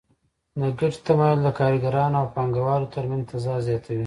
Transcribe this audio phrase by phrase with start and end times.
[0.59, 3.99] د ګټې تمایل د کارګرانو او پانګوالو ترمنځ تضاد زیاتوي